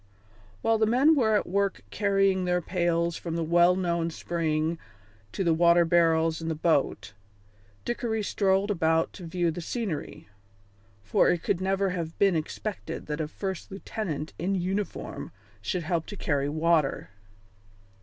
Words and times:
While 0.63 0.79
the 0.79 0.87
men 0.87 1.13
were 1.13 1.35
at 1.35 1.45
work 1.45 1.83
carrying 1.91 2.45
their 2.45 2.59
pails 2.59 3.15
from 3.17 3.35
the 3.35 3.43
well 3.43 3.75
known 3.75 4.09
spring 4.09 4.79
to 5.31 5.43
the 5.43 5.53
water 5.53 5.85
barrels 5.85 6.41
in 6.41 6.47
the 6.47 6.55
boat, 6.55 7.13
Dickory 7.85 8.23
strolled 8.23 8.71
about 8.71 9.13
to 9.13 9.27
view 9.27 9.51
the 9.51 9.61
scenery, 9.61 10.27
for 11.03 11.29
it 11.29 11.43
could 11.43 11.61
never 11.61 11.91
have 11.91 12.17
been 12.17 12.35
expected 12.35 13.05
that 13.05 13.21
a 13.21 13.27
first 13.27 13.69
lieutenant 13.71 14.33
in 14.39 14.55
uniform 14.55 15.31
should 15.61 15.83
help 15.83 16.07
to 16.07 16.17
carry 16.17 16.49
water. 16.49 17.11